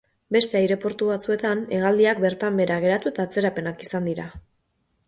[0.35, 4.29] Beste aireportu batzuetan hegaldiak bertan behera geratu eta atzerapenak izan dira.